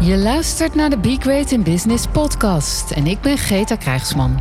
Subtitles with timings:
[0.00, 4.40] Je luistert naar de Be Great in Business podcast en ik ben Greta Krijgsman.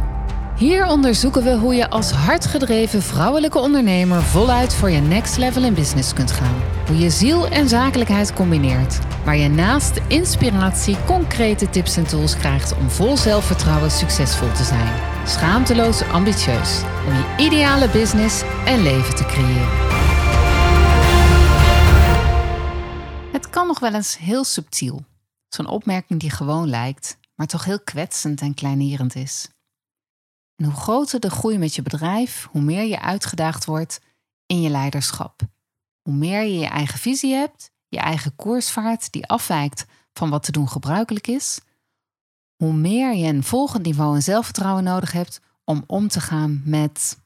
[0.57, 5.73] Hier onderzoeken we hoe je als hardgedreven vrouwelijke ondernemer voluit voor je next level in
[5.73, 6.61] business kunt gaan.
[6.87, 8.99] Hoe je ziel en zakelijkheid combineert.
[9.25, 14.93] Waar je naast inspiratie concrete tips en tools krijgt om vol zelfvertrouwen succesvol te zijn.
[15.25, 16.81] Schaamteloos ambitieus.
[17.07, 19.69] Om je ideale business en leven te creëren.
[23.31, 25.03] Het kan nog wel eens heel subtiel.
[25.55, 29.49] Zo'n opmerking die gewoon lijkt, maar toch heel kwetsend en kleinerend is.
[30.55, 34.01] Hoe groter de groei met je bedrijf, hoe meer je uitgedaagd wordt
[34.45, 35.41] in je leiderschap.
[36.01, 40.51] Hoe meer je je eigen visie hebt, je eigen koersvaart die afwijkt van wat te
[40.51, 41.59] doen gebruikelijk is,
[42.55, 47.19] hoe meer je een volgend niveau en zelfvertrouwen nodig hebt om om te gaan met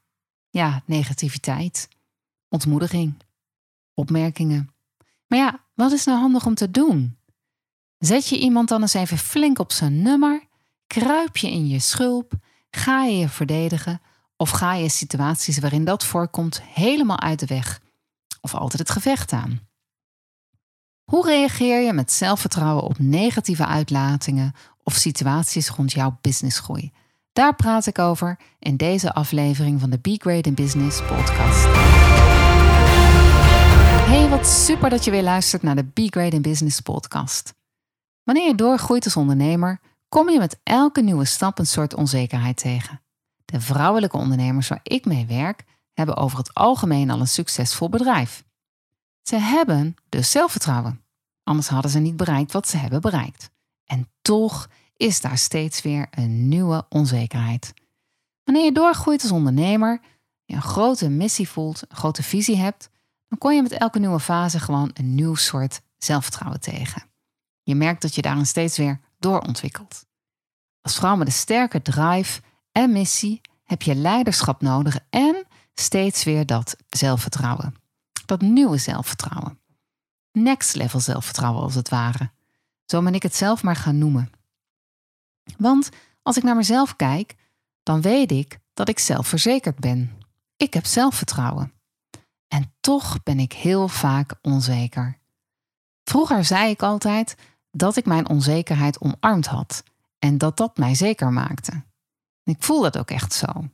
[0.49, 1.88] ja, negativiteit,
[2.49, 3.13] ontmoediging,
[3.93, 4.69] opmerkingen.
[5.27, 7.19] Maar ja, wat is nou handig om te doen?
[7.99, 10.44] Zet je iemand dan eens even flink op zijn nummer?
[10.88, 12.33] Kruip je in je schulp?
[12.72, 14.02] Ga je je verdedigen?
[14.38, 17.81] Of ga je situaties waarin dat voorkomt helemaal uit de weg?
[18.42, 19.59] Of altijd het gevecht aan?
[21.03, 26.92] Hoe reageer je met zelfvertrouwen op negatieve uitlatingen of situaties rond jouw businessgroei?
[27.33, 31.66] Daar praat ik over in deze aflevering van de Be Great in Business podcast.
[34.05, 37.58] Hey, wat super dat je weer luistert naar de Be Great in Business podcast.
[38.30, 43.02] Wanneer je doorgroeit als ondernemer, kom je met elke nieuwe stap een soort onzekerheid tegen.
[43.45, 45.63] De vrouwelijke ondernemers waar ik mee werk,
[45.94, 48.44] hebben over het algemeen al een succesvol bedrijf.
[49.21, 51.03] Ze hebben dus zelfvertrouwen.
[51.44, 53.49] Anders hadden ze niet bereikt wat ze hebben bereikt.
[53.86, 57.73] En toch is daar steeds weer een nieuwe onzekerheid.
[58.43, 60.02] Wanneer je doorgroeit als ondernemer,
[60.45, 62.89] je een grote missie voelt, een grote visie hebt,
[63.27, 67.09] dan kom je met elke nieuwe fase gewoon een nieuw soort zelfvertrouwen tegen.
[67.70, 70.06] Je merkt dat je daarin steeds weer doorontwikkelt.
[70.81, 76.45] Als vrouw met een sterke drive en missie heb je leiderschap nodig en steeds weer
[76.45, 77.76] dat zelfvertrouwen.
[78.26, 79.60] Dat nieuwe zelfvertrouwen.
[80.32, 82.32] Next level zelfvertrouwen als het ware.
[82.86, 84.32] Zo ben ik het zelf maar gaan noemen.
[85.58, 85.89] Want
[86.22, 87.36] als ik naar mezelf kijk,
[87.83, 90.17] dan weet ik dat ik zelfverzekerd ben.
[90.58, 91.73] Ik heb zelfvertrouwen.
[92.48, 95.20] En toch ben ik heel vaak onzeker.
[96.04, 97.36] Vroeger zei ik altijd
[97.71, 99.83] dat ik mijn onzekerheid omarmd had
[100.19, 101.83] en dat dat mij zeker maakte.
[102.43, 103.69] Ik voel dat ook echt zo.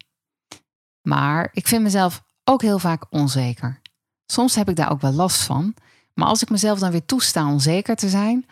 [1.02, 3.82] Maar ik vind mezelf ook heel vaak onzeker.
[4.26, 5.76] Soms heb ik daar ook wel last van,
[6.14, 8.46] maar als ik mezelf dan weer toesta onzeker te zijn,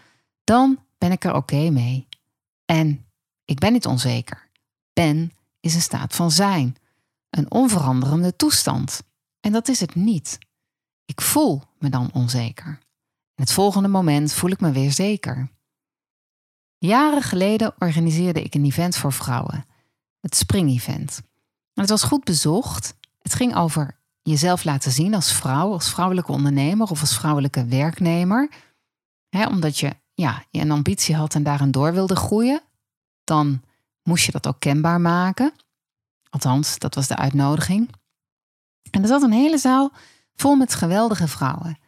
[0.43, 2.07] dan ben ik er oké mee.
[2.65, 3.05] En
[3.45, 4.49] ik ben niet onzeker.
[4.93, 6.75] Ben is een staat van zijn,
[7.29, 9.03] een onveranderende toestand.
[9.39, 10.37] En dat is het niet.
[11.05, 12.79] Ik voel me dan onzeker.
[13.43, 15.51] Het volgende moment voel ik me weer zeker.
[16.77, 19.65] Jaren geleden organiseerde ik een event voor vrouwen,
[20.19, 21.21] het Spring-event.
[21.73, 22.95] Het was goed bezocht.
[23.21, 28.49] Het ging over jezelf laten zien als vrouw, als vrouwelijke ondernemer of als vrouwelijke werknemer.
[29.29, 32.61] omdat je, ja, je een ambitie had en daarin door wilde groeien,
[33.23, 33.61] dan
[34.03, 35.53] moest je dat ook kenbaar maken.
[36.29, 37.89] Althans, dat was de uitnodiging.
[38.91, 39.91] En er zat een hele zaal
[40.35, 41.81] vol met geweldige vrouwen.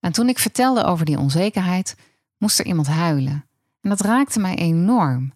[0.00, 1.96] En toen ik vertelde over die onzekerheid,
[2.38, 3.44] moest er iemand huilen.
[3.80, 5.32] En dat raakte mij enorm.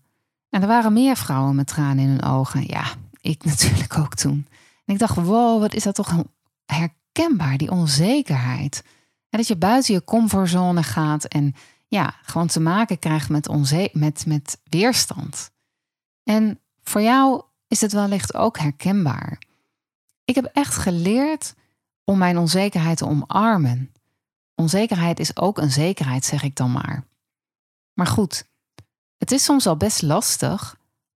[0.51, 2.65] En er waren meer vrouwen met tranen in hun ogen.
[2.67, 2.85] Ja,
[3.21, 4.47] ik natuurlijk ook toen.
[4.85, 6.25] En ik dacht, wow, wat is dat toch
[6.65, 8.83] herkenbaar, die onzekerheid.
[9.31, 11.55] En dat je buiten je comfortzone gaat en
[11.89, 15.51] ja, gewoon te maken krijgt met, onze met, met weerstand.
[16.23, 19.39] En voor jou is het wellicht ook herkenbaar.
[20.25, 21.55] Ik heb echt geleerd
[22.05, 23.94] om mijn onzekerheid te omarmen.
[24.55, 27.05] Onzekerheid is ook een zekerheid, zeg ik dan maar.
[27.93, 28.47] Maar goed,
[29.19, 30.77] het is soms al best lastig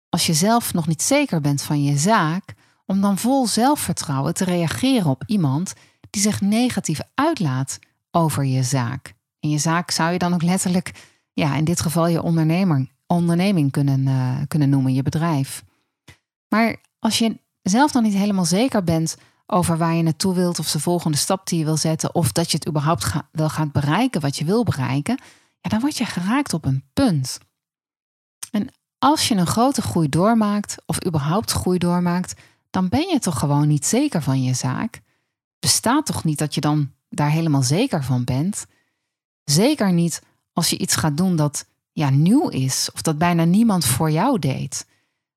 [0.09, 2.53] als je zelf nog niet zeker bent van je zaak,
[2.85, 5.73] om dan vol zelfvertrouwen te reageren op iemand
[6.09, 7.79] die zich negatief uitlaat
[8.11, 9.13] over je zaak.
[9.39, 10.91] En je zaak zou je dan ook letterlijk,
[11.33, 15.63] ja, in dit geval je ondernemer, onderneming kunnen, uh, kunnen noemen, je bedrijf.
[16.47, 19.17] Maar als je zelf nog niet helemaal zeker bent
[19.47, 22.51] over waar je naartoe wilt, of de volgende stap die je wil zetten, of dat
[22.51, 25.19] je het überhaupt wel gaat bereiken wat je wil bereiken,
[25.61, 27.39] ja, dan word je geraakt op een punt.
[28.51, 33.39] En als je een grote groei doormaakt, of überhaupt groei doormaakt, dan ben je toch
[33.39, 35.01] gewoon niet zeker van je zaak.
[35.59, 38.65] Bestaat toch niet dat je dan daar helemaal zeker van bent?
[39.43, 40.21] Zeker niet
[40.53, 44.39] als je iets gaat doen dat ja, nieuw is, of dat bijna niemand voor jou
[44.39, 44.87] deed.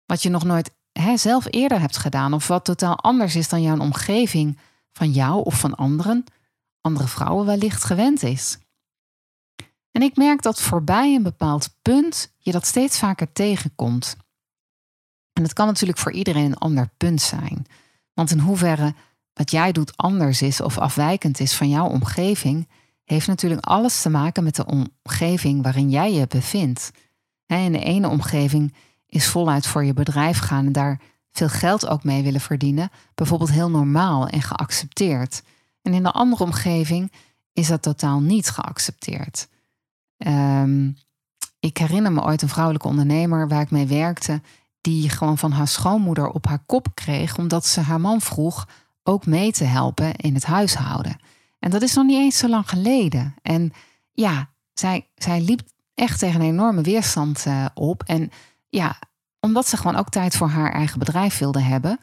[0.06, 0.70] Wat je nog nooit
[1.16, 4.58] zelf eerder hebt gedaan, of wat totaal anders is dan jouw omgeving
[4.92, 6.24] van jou of van anderen,
[6.80, 8.58] andere vrouwen wellicht gewend is.
[9.90, 14.16] En En ik merk dat voorbij een bepaald punt je dat steeds vaker tegenkomt.
[15.32, 17.66] En het kan natuurlijk voor iedereen een ander punt zijn.
[18.14, 18.94] Want in hoeverre
[19.32, 22.68] wat jij doet anders is of afwijkend is van jouw omgeving,
[23.04, 26.90] heeft natuurlijk alles te maken met de omgeving waarin jij je bevindt.
[27.46, 28.74] In de ene omgeving
[29.10, 33.50] is voluit voor je bedrijf gaan en daar veel geld ook mee willen verdienen, bijvoorbeeld
[33.50, 35.42] heel normaal en geaccepteerd.
[35.82, 37.12] En in de andere omgeving
[37.52, 39.48] is dat totaal niet geaccepteerd.
[40.16, 40.96] Um,
[41.60, 44.42] ik herinner me ooit een vrouwelijke ondernemer waar ik mee werkte,
[44.80, 48.68] die gewoon van haar schoonmoeder op haar kop kreeg, omdat ze haar man vroeg
[49.02, 51.16] ook mee te helpen in het huishouden.
[51.58, 53.34] En dat is nog niet eens zo lang geleden.
[53.42, 53.72] En
[54.12, 55.60] ja, zij, zij liep
[55.94, 58.02] echt tegen een enorme weerstand uh, op.
[58.02, 58.30] En
[58.70, 58.98] ja,
[59.40, 62.00] omdat ze gewoon ook tijd voor haar eigen bedrijf wilde hebben.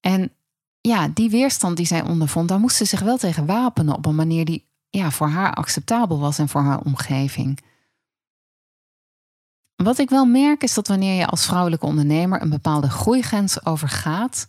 [0.00, 0.32] En
[0.80, 4.14] ja, die weerstand die zij ondervond, daar moest ze zich wel tegen wapenen op een
[4.14, 7.60] manier die ja, voor haar acceptabel was en voor haar omgeving.
[9.76, 14.44] Wat ik wel merk is dat wanneer je als vrouwelijke ondernemer een bepaalde groeigrens overgaat,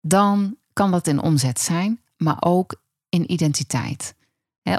[0.00, 2.74] dan kan dat in omzet zijn, maar ook
[3.08, 4.14] in identiteit.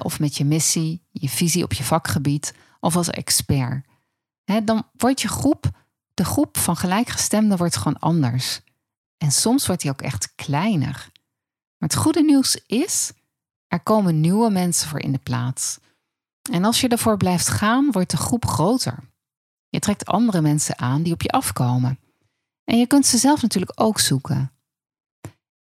[0.02, 3.86] Of met je missie, je visie op je vakgebied of als expert.
[4.64, 5.70] Dan wordt je groep,
[6.14, 8.62] de groep van gelijkgestemden, wordt gewoon anders.
[9.18, 11.12] En soms wordt die ook echt kleiner.
[11.78, 13.12] Maar het goede nieuws is,
[13.68, 15.80] er komen nieuwe mensen voor in de plaats.
[16.52, 19.12] En als je ervoor blijft gaan, wordt de groep groter.
[19.70, 22.00] Je trekt andere mensen aan die op je afkomen.
[22.64, 24.52] En je kunt ze zelf natuurlijk ook zoeken.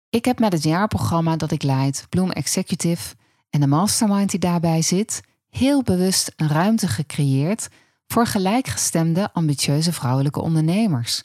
[0.08, 3.14] Ik heb met het jaarprogramma dat ik leid, Bloom Executive,
[3.50, 7.68] en de mastermind die daarbij zit, heel bewust een ruimte gecreëerd
[8.12, 11.22] voor gelijkgestemde, ambitieuze vrouwelijke ondernemers.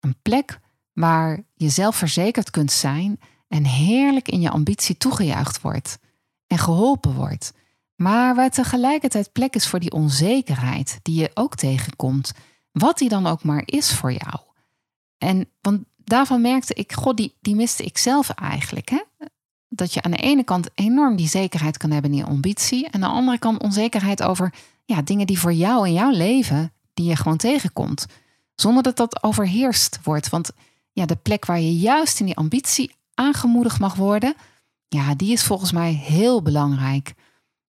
[0.00, 0.58] Een plek
[0.92, 5.98] waar je zelfverzekerd kunt zijn en heerlijk in je ambitie toegejuicht wordt
[6.46, 7.52] en geholpen wordt,
[7.96, 12.32] maar waar tegelijkertijd plek is voor die onzekerheid die je ook tegenkomt,
[12.72, 14.40] wat die dan ook maar is voor jou.
[15.18, 18.88] En want daarvan merkte ik, god, die, die miste ik zelf eigenlijk.
[18.88, 19.02] Hè?
[19.68, 22.84] Dat je aan de ene kant enorm die zekerheid kan hebben in je ambitie.
[22.84, 24.54] En aan de andere kant onzekerheid over
[24.84, 28.06] ja, dingen die voor jou in jouw leven, die je gewoon tegenkomt.
[28.54, 30.28] Zonder dat dat overheerst wordt.
[30.28, 30.50] Want
[30.92, 34.34] ja, de plek waar je juist in die ambitie aangemoedigd mag worden,
[34.88, 37.14] ja, die is volgens mij heel belangrijk.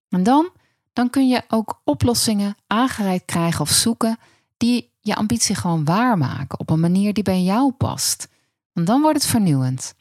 [0.09, 0.49] En dan,
[0.93, 4.17] dan kun je ook oplossingen aangereikt krijgen of zoeken
[4.57, 8.27] die je ambitie gewoon waarmaken op een manier die bij jou past.
[8.73, 9.95] Want dan wordt het vernieuwend.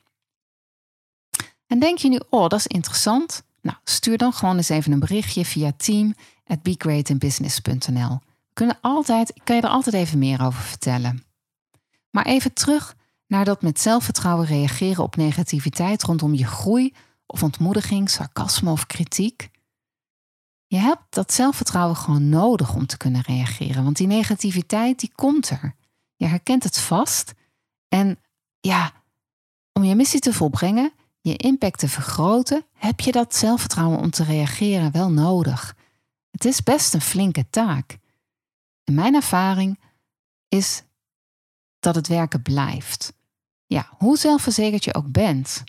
[1.67, 3.43] En denk je nu, oh, dat is interessant?
[3.61, 6.15] Nou, stuur dan gewoon eens even een berichtje via team
[6.47, 8.19] at begreatinbusiness.nl.
[8.53, 11.25] Kunnen altijd, ik kan je er altijd even meer over vertellen.
[12.11, 12.97] Maar even terug
[13.27, 16.95] naar dat met zelfvertrouwen reageren op negativiteit rondom je groei
[17.27, 19.49] of ontmoediging, sarcasme of kritiek.
[20.67, 25.51] Je hebt dat zelfvertrouwen gewoon nodig om te kunnen reageren, want die negativiteit die komt
[25.51, 25.75] er.
[26.17, 27.33] Je herkent het vast
[27.89, 28.19] en
[28.61, 28.93] ja,
[29.73, 34.25] om je missie te volbrengen, je impact te vergroten, heb je dat zelfvertrouwen om te
[34.25, 35.77] reageren wel nodig.
[36.35, 37.99] Het is best een flinke taak.
[38.85, 39.79] En mijn ervaring
[40.49, 40.83] is
[41.79, 43.13] dat het werken blijft.
[43.67, 45.65] Ja, hoe zelfverzekerd je ook bent.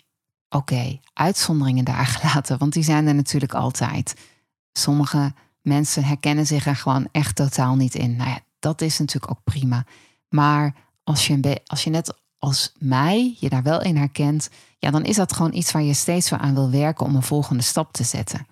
[0.48, 4.14] Oké, uitzonderingen daar gelaten, want die zijn er natuurlijk altijd.
[4.72, 8.16] Sommige mensen herkennen zich er gewoon echt totaal niet in.
[8.16, 9.84] Nou ja, dat is natuurlijk ook prima.
[10.28, 15.04] Maar als je, als je net als mij je daar wel in herkent, ja, dan
[15.04, 17.92] is dat gewoon iets waar je steeds weer aan wil werken om een volgende stap
[17.92, 18.46] te zetten.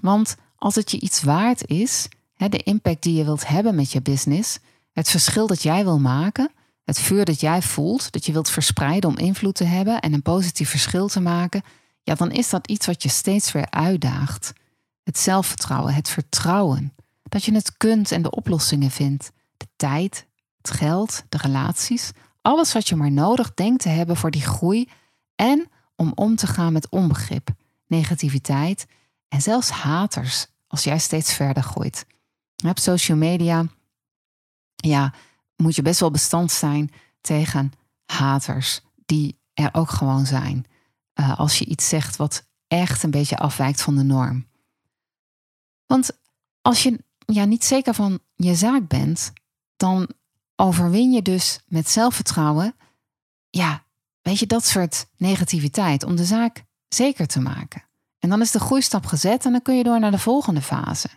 [0.00, 4.02] Want als het je iets waard is, de impact die je wilt hebben met je
[4.02, 4.58] business,
[4.92, 6.50] het verschil dat jij wil maken,
[6.84, 10.22] het vuur dat jij voelt, dat je wilt verspreiden om invloed te hebben en een
[10.22, 11.62] positief verschil te maken,
[12.02, 14.52] ja, dan is dat iets wat je steeds weer uitdaagt.
[15.04, 20.70] Het zelfvertrouwen, het vertrouwen, dat je het kunt en de oplossingen vindt, de tijd, het
[20.70, 22.10] geld, de relaties,
[22.42, 24.88] alles wat je maar nodig denkt te hebben voor die groei
[25.34, 27.48] en om om te gaan met onbegrip,
[27.86, 28.86] negativiteit
[29.28, 32.06] en zelfs haters als jij steeds verder groeit.
[32.66, 33.66] Op social media
[34.76, 35.14] ja,
[35.56, 37.72] moet je best wel bestand zijn tegen
[38.06, 40.66] haters die er ook gewoon zijn.
[41.14, 44.46] Uh, als je iets zegt wat echt een beetje afwijkt van de norm.
[45.86, 46.10] Want
[46.62, 49.32] als je ja, niet zeker van je zaak bent,
[49.76, 50.08] dan
[50.56, 52.74] overwin je dus met zelfvertrouwen,
[53.50, 53.84] ja,
[54.22, 57.87] weet je, dat soort negativiteit om de zaak zeker te maken.
[58.28, 61.08] En dan is de groeistap gezet en dan kun je door naar de volgende fase.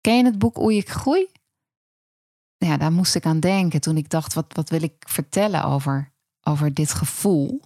[0.00, 1.28] Ken je het boek Oei ik groei?
[2.56, 6.12] Ja, daar moest ik aan denken toen ik dacht, wat, wat wil ik vertellen over,
[6.42, 7.60] over dit gevoel?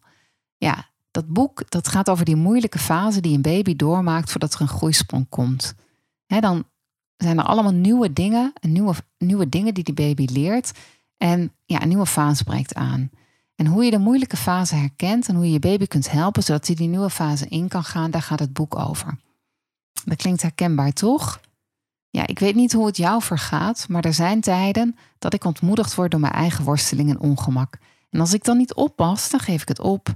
[0.56, 4.60] Ja, dat boek dat gaat over die moeilijke fase die een baby doormaakt voordat er
[4.60, 5.74] een groeisprong komt.
[6.26, 6.64] dan
[7.16, 10.72] zijn er allemaal nieuwe dingen, nieuwe, nieuwe dingen die die baby leert.
[11.16, 13.10] En ja, een nieuwe fase breekt aan.
[13.60, 16.66] En hoe je de moeilijke fase herkent en hoe je je baby kunt helpen zodat
[16.66, 19.18] hij die nieuwe fase in kan gaan, daar gaat het boek over.
[20.04, 21.40] Dat klinkt herkenbaar, toch?
[22.10, 25.94] Ja, ik weet niet hoe het jou vergaat, maar er zijn tijden dat ik ontmoedigd
[25.94, 27.78] word door mijn eigen worsteling en ongemak.
[28.10, 30.12] En als ik dan niet oppas, dan geef ik het op.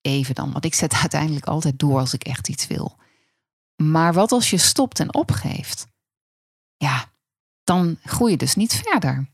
[0.00, 2.96] Even dan, want ik zet uiteindelijk altijd door als ik echt iets wil.
[3.76, 5.86] Maar wat als je stopt en opgeeft?
[6.76, 7.04] Ja,
[7.64, 9.28] dan groei je dus niet verder.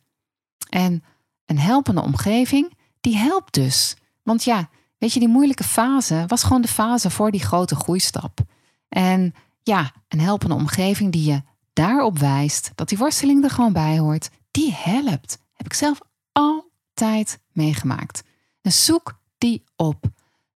[0.69, 1.05] En
[1.45, 2.74] een helpende omgeving,
[3.05, 3.97] die helpt dus.
[4.23, 4.69] Want ja,
[4.99, 8.41] weet je, die moeilijke fase was gewoon de fase voor die grote groeistap.
[8.89, 11.43] En ja, een helpende omgeving die je
[11.73, 15.39] daarop wijst dat die worsteling er gewoon bij hoort, die helpt.
[15.53, 15.99] Heb ik zelf
[16.33, 18.23] altijd meegemaakt.
[18.63, 20.05] En zoek die op.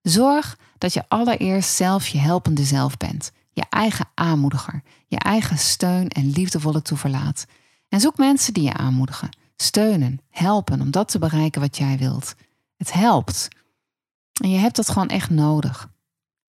[0.03, 3.33] Zorg dat je allereerst zelf je helpende zelf bent.
[3.53, 4.83] Je eigen aanmoediger.
[5.07, 7.47] Je eigen steun en liefdevolle toeverlaat.
[7.89, 9.29] En zoek mensen die je aanmoedigen,
[9.63, 12.35] steunen, helpen om dat te bereiken wat jij wilt.
[12.77, 13.49] Het helpt.
[14.43, 15.91] En je hebt dat gewoon echt nodig.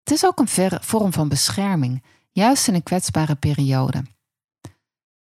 [0.03, 4.03] Het is ook een vorm van bescherming, juist in een kwetsbare periode.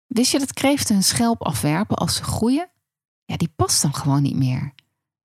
[0.06, 2.71] Wist je dat kreeften hun schelp afwerpen als ze groeien?
[3.25, 4.73] Ja, die past dan gewoon niet meer.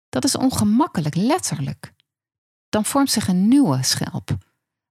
[0.10, 1.94] Dat is ongemakkelijk, letterlijk.
[2.70, 4.38] Dan vormt zich een nieuwe schelp.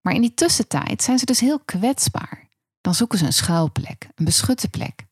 [0.00, 2.48] Maar in die tussentijd zijn ze dus heel kwetsbaar.
[2.80, 5.06] Dan zoeken ze een schuilplek, een beschutte plek.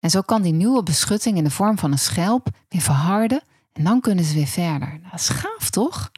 [0.00, 3.84] En zo kan die nieuwe beschutting in de vorm van een schelp weer verharden en
[3.84, 4.88] dan kunnen ze weer verder.
[4.88, 6.10] Nou, dat is gaaf, toch?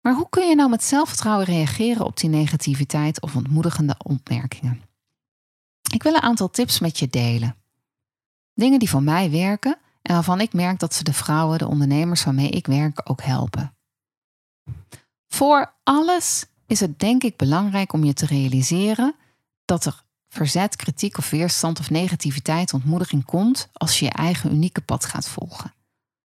[0.00, 4.82] Maar hoe kun je nou met zelfvertrouwen reageren op die negativiteit of ontmoedigende opmerkingen?
[5.92, 7.56] Ik wil een aantal tips met je delen.
[8.54, 12.24] Dingen die voor mij werken en waarvan ik merk dat ze de vrouwen, de ondernemers
[12.24, 13.76] waarmee ik werk, ook helpen.
[15.28, 19.14] Voor alles is het denk ik belangrijk om je te realiseren
[19.64, 24.80] dat er verzet, kritiek of weerstand of negativiteit, ontmoediging komt als je je eigen unieke
[24.80, 25.74] pad gaat volgen.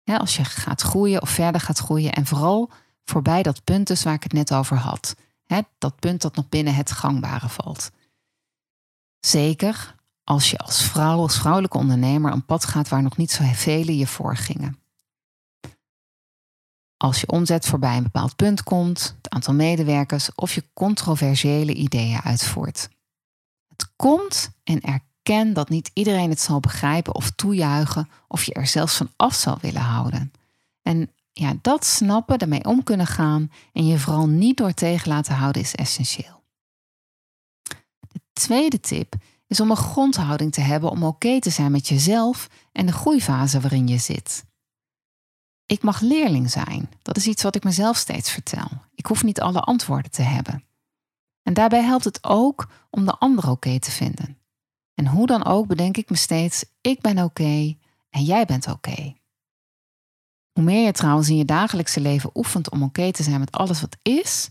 [0.04, 2.72] als je gaat groeien of verder gaat groeien en vooral
[3.04, 5.16] voorbij dat punt dus waar ik het net over had.
[5.78, 7.92] dat punt dat nog binnen het gangbare valt.
[9.20, 13.44] Zeker als je als vrouw, als vrouwelijke ondernemer een pad gaat waar nog niet zo
[13.54, 14.80] velen je voor gingen.
[16.98, 22.22] Als je omzet voorbij een bepaald punt komt, het aantal medewerkers of je controversiële ideeën
[22.22, 22.90] uitvoert.
[23.78, 28.68] Het komt en erken dat niet iedereen het zal begrijpen of toejuichen of je er
[28.68, 30.32] zelfs van af zal willen houden.
[30.82, 35.36] En ja, dat snappen, ermee om kunnen gaan en je vooral niet door tegen laten
[35.36, 36.44] houden is essentieel.
[38.08, 39.16] De tweede tip
[39.48, 43.60] is om een grondhouding te hebben om oké te zijn met jezelf en de groeifase
[43.60, 44.46] waarin je zit.
[45.66, 46.90] Ik mag leerling zijn.
[47.02, 48.68] Dat is iets wat ik mezelf steeds vertel.
[48.96, 50.67] Ik hoef niet alle antwoorden te hebben.
[51.48, 54.38] En daarbij helpt het ook om de ander oké te vinden.
[54.94, 57.78] En hoe dan ook bedenk ik me steeds: ik ben oké
[58.10, 59.16] en jij bent oké.
[60.52, 63.82] Hoe meer je trouwens in je dagelijkse leven oefent om oké te zijn met alles
[63.82, 64.50] wat is,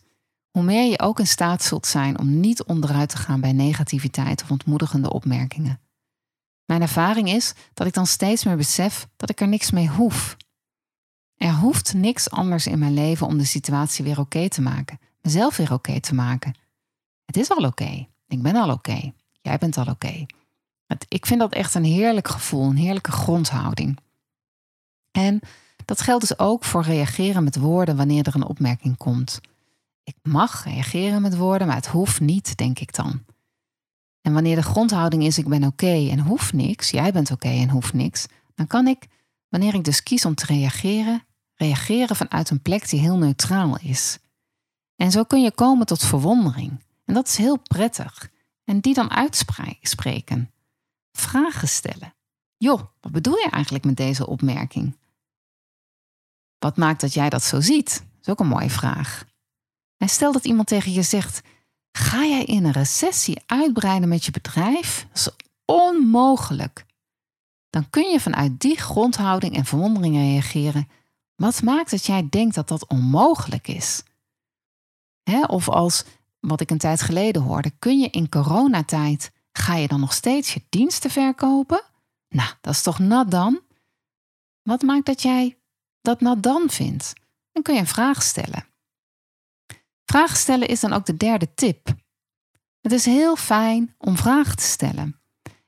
[0.50, 4.42] hoe meer je ook in staat zult zijn om niet onderuit te gaan bij negativiteit
[4.42, 5.80] of ontmoedigende opmerkingen.
[6.64, 10.36] Mijn ervaring is dat ik dan steeds meer besef dat ik er niks mee hoef.
[11.36, 15.56] Er hoeft niks anders in mijn leven om de situatie weer oké te maken, mezelf
[15.56, 16.64] weer oké te maken.
[17.26, 18.06] Het is al oké.
[18.26, 19.12] Ik ben al oké.
[19.40, 20.26] Jij bent al oké.
[21.09, 23.99] Ik vind dat echt een heerlijk gevoel, een heerlijke grondhouding.
[25.11, 25.40] En
[25.85, 29.40] dat geldt dus ook voor reageren met woorden wanneer er een opmerking komt.
[30.02, 33.25] Ik mag reageren met woorden, maar het hoeft niet, denk ik dan.
[34.21, 37.68] En wanneer de grondhouding is: ik ben oké en hoef niks, jij bent oké en
[37.68, 39.06] hoeft niks, dan kan ik,
[39.49, 44.18] wanneer ik dus kies om te reageren, reageren vanuit een plek die heel neutraal is.
[44.97, 46.80] En zo kun je komen tot verwondering.
[47.06, 48.30] En dat is heel prettig.
[48.64, 50.52] En die dan uitspreken.
[51.12, 52.14] Vragen stellen.
[52.56, 54.96] Joh, wat bedoel je eigenlijk met deze opmerking?
[56.58, 57.90] Wat maakt dat jij dat zo ziet?
[57.98, 59.25] Dat is ook een mooie vraag.
[59.96, 61.42] En stel dat iemand tegen je zegt:
[61.92, 65.06] Ga jij in een recessie uitbreiden met je bedrijf?
[65.08, 66.86] Dat is onmogelijk.
[67.70, 70.88] Dan kun je vanuit die grondhouding en verwondering reageren.
[71.34, 74.02] Wat maakt dat jij denkt dat dat onmogelijk is?
[75.46, 76.04] of als,
[76.48, 80.54] wat ik een tijd geleden hoorde, kun je in coronatijd, ga je dan nog steeds
[80.54, 81.82] je diensten verkopen?
[82.28, 83.60] Nou, dat is toch nat dan?
[84.62, 85.58] Wat maakt dat jij
[86.00, 87.12] dat nat dan vindt?
[87.52, 88.66] Dan kun je een vraag stellen.
[90.04, 91.94] Vragen stellen is dan ook de derde tip.
[92.80, 95.20] Het is heel fijn om vragen te stellen.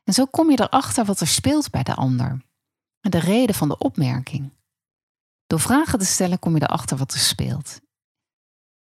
[0.04, 2.47] En zo kom je erachter wat er speelt bij de ander.
[3.00, 4.52] En de reden van de opmerking.
[5.47, 7.80] Door vragen te stellen kom je erachter wat er speelt.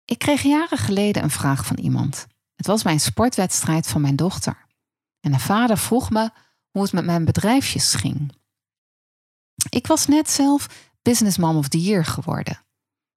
[0.08, 2.26] Ik kreeg jaren geleden een vraag van iemand.
[2.54, 4.66] Het was bij een sportwedstrijd van mijn dochter.
[5.20, 6.30] En de vader vroeg me
[6.70, 8.32] hoe het met mijn bedrijfjes ging.
[9.68, 12.60] Ik was net zelf Businessmom of the Year geworden.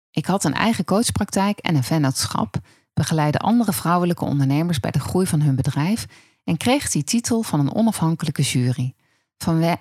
[0.10, 2.56] Ik had een eigen coachpraktijk en een vennootschap,
[2.94, 6.06] begeleide andere vrouwelijke ondernemers bij de groei van hun bedrijf
[6.44, 8.94] en kreeg die titel van een onafhankelijke jury.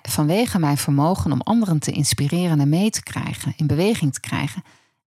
[0.01, 4.63] Vanwege mijn vermogen om anderen te inspireren en mee te krijgen, in beweging te krijgen,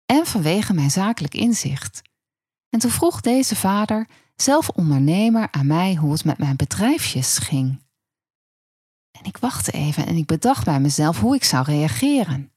[0.08, 2.02] en vanwege mijn zakelijk inzicht.
[2.70, 7.86] En toen vroeg deze vader, zelf ondernemer, aan mij hoe het met mijn bedrijfjes ging.
[9.12, 12.52] En ik wachtte even en ik bedacht bij mezelf hoe ik zou reageren.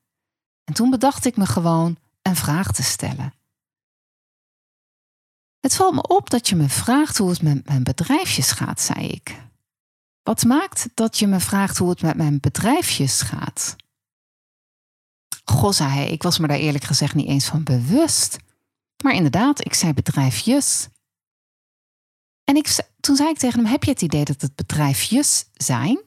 [0.65, 3.35] En toen bedacht ik me gewoon een vraag te stellen.
[5.61, 9.07] Het valt me op dat je me vraagt hoe het met mijn bedrijfjes gaat, zei
[9.07, 9.49] ik.
[10.23, 13.77] Wat maakt dat je me vraagt hoe het met mijn bedrijfjes gaat?
[15.51, 18.39] Goh, zei ik was me daar eerlijk gezegd niet eens van bewust.
[19.05, 20.89] Maar inderdaad, ik zei bedrijfjes.
[22.45, 26.01] En ik, toen zei ik tegen hem: Heb je het idee dat het bedrijfjes zijn?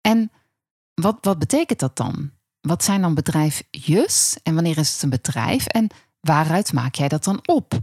[0.00, 0.30] En
[0.94, 2.30] wat, wat betekent dat dan?
[2.60, 7.24] Wat zijn dan bedrijfjes en wanneer is het een bedrijf en waaruit maak jij dat
[7.24, 7.78] dan op?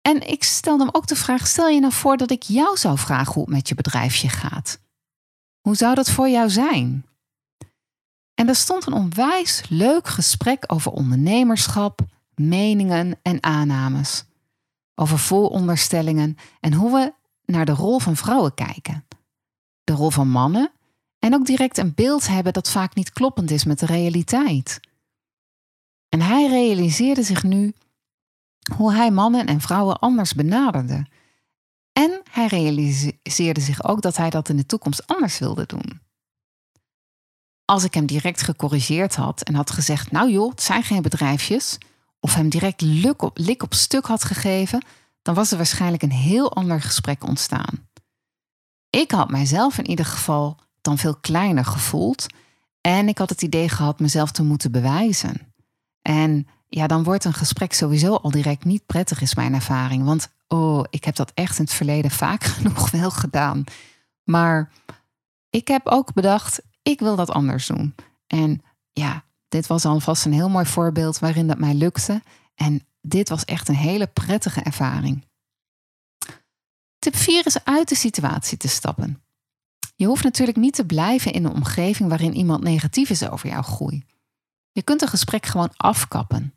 [0.00, 2.98] En ik stelde hem ook de vraag: stel je nou voor dat ik jou zou
[2.98, 4.80] vragen hoe het met je bedrijfje gaat?
[5.60, 7.09] Hoe zou dat voor jou zijn?
[8.40, 12.00] En er stond een onwijs leuk gesprek over ondernemerschap,
[12.34, 14.24] meningen en aannames.
[14.94, 17.12] Over vooronderstellingen en hoe we
[17.44, 19.06] naar de rol van vrouwen kijken.
[19.84, 20.72] De rol van mannen
[21.18, 24.80] en ook direct een beeld hebben dat vaak niet kloppend is met de realiteit.
[26.08, 27.74] En hij realiseerde zich nu
[28.76, 31.06] hoe hij mannen en vrouwen anders benaderde.
[31.92, 36.09] En hij realiseerde zich ook dat hij dat in de toekomst anders wilde doen.
[37.70, 41.78] Als ik hem direct gecorrigeerd had en had gezegd: Nou joh, het zijn geen bedrijfjes,
[42.20, 44.84] of hem direct lik op, lik op stuk had gegeven,
[45.22, 47.88] dan was er waarschijnlijk een heel ander gesprek ontstaan.
[48.90, 52.26] Ik had mijzelf in ieder geval dan veel kleiner gevoeld
[52.80, 55.54] en ik had het idee gehad mezelf te moeten bewijzen.
[56.02, 60.04] En ja, dan wordt een gesprek sowieso al direct niet prettig, is mijn ervaring.
[60.04, 63.64] Want oh, ik heb dat echt in het verleden vaak genoeg wel gedaan.
[64.24, 64.70] Maar
[65.50, 67.94] ik heb ook bedacht, ik wil dat anders doen.
[68.26, 68.62] En
[68.92, 72.22] ja, dit was alvast een heel mooi voorbeeld waarin dat mij lukte.
[72.54, 75.28] En dit was echt een hele prettige ervaring.
[76.98, 79.22] Tip 4 is uit de situatie te stappen.
[79.96, 83.62] Je hoeft natuurlijk niet te blijven in een omgeving waarin iemand negatief is over jouw
[83.62, 84.04] groei.
[84.72, 86.54] Je kunt een gesprek gewoon afkappen,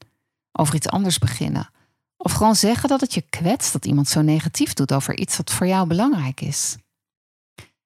[0.51, 1.69] over iets anders beginnen.
[2.17, 5.51] Of gewoon zeggen dat het je kwetst dat iemand zo negatief doet over iets wat
[5.51, 6.75] voor jou belangrijk is.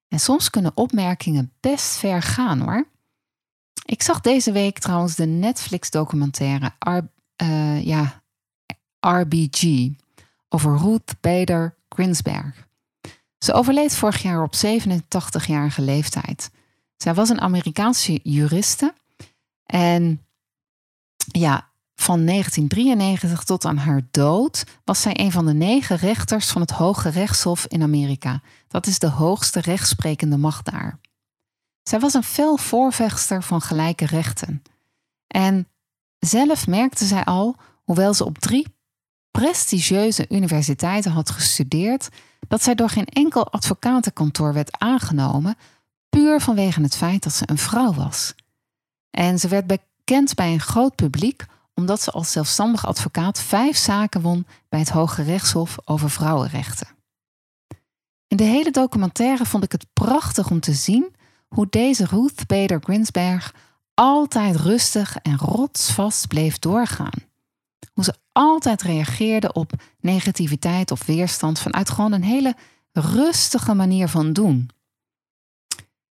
[0.08, 2.88] En soms kunnen opmerkingen best ver gaan hoor.
[3.84, 6.72] Ik zag deze week trouwens de Netflix-documentaire
[7.42, 8.22] uh, ja,
[9.00, 9.88] RBG
[10.48, 12.66] over Ruth Bader Grinsberg.
[13.38, 16.50] Ze overleed vorig jaar op 87-jarige leeftijd.
[16.96, 18.94] Zij was een Amerikaanse juriste
[19.64, 20.26] en
[21.32, 21.70] ja,
[22.08, 26.70] van 1993 tot aan haar dood was zij een van de negen rechters van het
[26.70, 28.40] Hoge Rechtshof in Amerika.
[28.68, 31.00] Dat is de hoogste rechtsprekende macht daar.
[31.82, 34.62] Zij was een fel voorvechter van gelijke rechten.
[35.26, 35.68] En
[36.18, 38.66] zelf merkte zij al, hoewel ze op drie
[39.30, 42.08] prestigieuze universiteiten had gestudeerd,
[42.48, 45.56] dat zij door geen enkel advocatenkantoor werd aangenomen,
[46.08, 48.34] puur vanwege het feit dat ze een vrouw was.
[49.10, 51.46] En ze werd bekend bij een groot publiek
[51.78, 56.88] omdat ze als zelfstandig advocaat vijf zaken won bij het Hoge Rechtshof over vrouwenrechten.
[58.26, 61.14] In de hele documentaire vond ik het prachtig om te zien
[61.48, 63.54] hoe deze Ruth Bader Grinsberg
[63.94, 67.26] altijd rustig en rotsvast bleef doorgaan.
[67.92, 72.54] Hoe ze altijd reageerde op negativiteit of weerstand vanuit gewoon een hele
[72.92, 74.70] rustige manier van doen.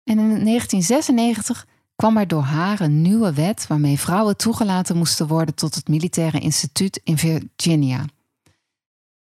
[0.05, 5.55] En in 1996 kwam er door haar een nieuwe wet waarmee vrouwen toegelaten moesten worden
[5.55, 8.05] tot het militaire instituut in Virginia.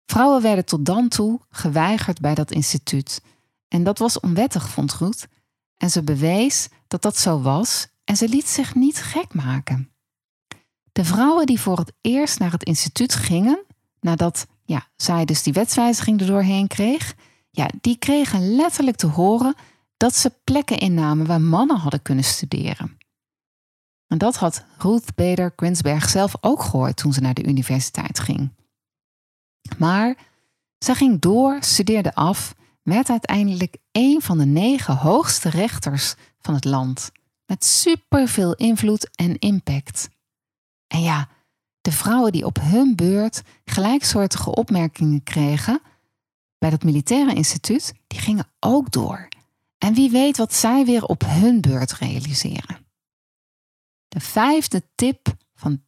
[0.06, 3.22] Vrouwen werden tot dan toe geweigerd bij dat instituut.
[3.68, 5.26] En dat was onwettig, vond Ruth.
[5.76, 9.92] En ze bewees dat dat zo was en ze liet zich niet gek maken.
[10.92, 13.64] De vrouwen die voor het eerst naar het instituut gingen,
[14.00, 17.14] nadat ja, zij dus die wetswijziging er doorheen kreeg,
[17.50, 19.54] ja, die kregen letterlijk te horen
[20.00, 22.98] dat ze plekken innamen waar mannen hadden kunnen studeren.
[24.06, 28.52] En dat had Ruth Bader Grinsberg zelf ook gehoord toen ze naar de universiteit ging.
[29.78, 30.16] Maar
[30.78, 36.64] ze ging door, studeerde af, werd uiteindelijk een van de negen hoogste rechters van het
[36.64, 37.10] land,
[37.46, 40.08] met superveel invloed en impact.
[40.86, 41.28] En ja,
[41.80, 45.80] de vrouwen die op hun beurt gelijksoortige opmerkingen kregen
[46.58, 49.28] bij dat militaire instituut, die gingen ook door.
[49.84, 52.86] En wie weet wat zij weer op hun beurt realiseren.
[54.08, 55.84] De vijfde tip van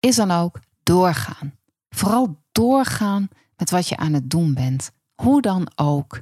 [0.00, 1.58] is dan ook doorgaan.
[1.88, 4.90] Vooral doorgaan met wat je aan het doen bent.
[5.14, 6.20] Hoe dan ook.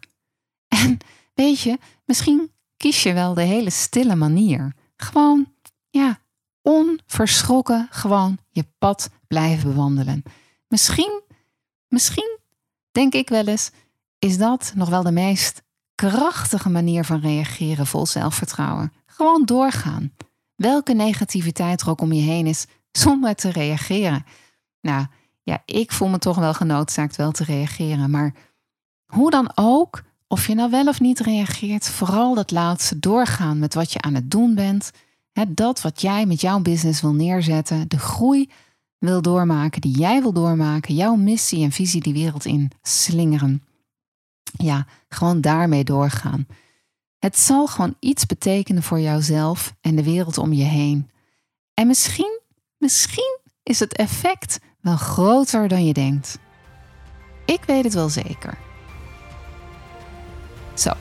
[0.68, 0.98] En
[1.34, 4.74] weet je, misschien kies je wel de hele stille manier.
[4.96, 5.52] Gewoon,
[5.90, 6.18] ja,
[6.62, 10.22] onverschrokken gewoon je pad blijven bewandelen.
[10.68, 11.22] Misschien,
[11.88, 12.38] misschien,
[12.90, 13.70] denk ik wel eens,
[14.18, 15.62] is dat nog wel de meest
[15.94, 18.92] krachtige manier van reageren vol zelfvertrouwen.
[19.06, 20.12] Gewoon doorgaan.
[20.54, 24.24] Welke negativiteit er ook om je heen is, zonder te reageren.
[24.80, 25.06] Nou,
[25.42, 28.10] ja, ik voel me toch wel genoodzaakt wel te reageren.
[28.10, 28.34] Maar
[29.06, 33.74] hoe dan ook, of je nou wel of niet reageert, vooral dat laatste doorgaan met
[33.74, 34.90] wat je aan het doen bent.
[35.32, 38.50] Hè, dat wat jij met jouw business wil neerzetten, de groei
[38.98, 43.62] wil doormaken, die jij wil doormaken, jouw missie en visie die wereld in slingeren.
[44.56, 46.46] Ja, gewoon daarmee doorgaan.
[47.18, 51.10] Het zal gewoon iets betekenen voor jouzelf en de wereld om je heen.
[51.74, 52.40] En misschien,
[52.78, 56.38] misschien is het effect wel groter dan je denkt.
[57.44, 58.58] Ik weet het wel zeker.
[60.74, 60.92] Zo,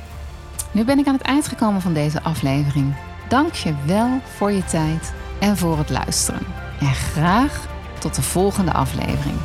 [0.71, 2.95] nu ben ik aan het eind gekomen van deze aflevering.
[3.29, 6.45] Dank je wel voor je tijd en voor het luisteren.
[6.79, 7.67] En graag
[7.99, 9.37] tot de volgende aflevering.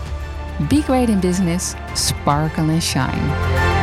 [0.68, 3.77] Be great in business, sparkle and shine.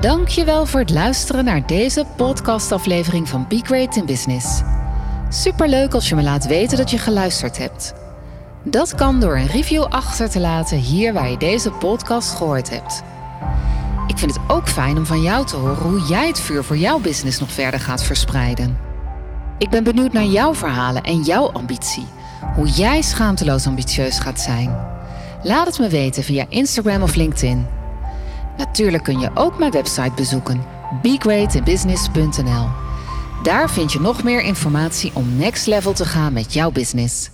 [0.00, 4.60] Dankjewel voor het luisteren naar deze podcastaflevering van Be Great in Business.
[5.28, 7.94] Superleuk als je me laat weten dat je geluisterd hebt.
[8.62, 13.02] Dat kan door een review achter te laten hier waar je deze podcast gehoord hebt.
[14.06, 16.76] Ik vind het ook fijn om van jou te horen hoe jij het vuur voor
[16.76, 18.78] jouw business nog verder gaat verspreiden.
[19.58, 22.06] Ik ben benieuwd naar jouw verhalen en jouw ambitie.
[22.54, 24.76] Hoe jij schaamteloos ambitieus gaat zijn.
[25.42, 27.77] Laat het me weten via Instagram of LinkedIn.
[28.58, 30.64] Natuurlijk kun je ook mijn website bezoeken:
[31.02, 32.68] begreatinbusiness.nl.
[33.42, 37.30] Daar vind je nog meer informatie om next level te gaan met jouw business.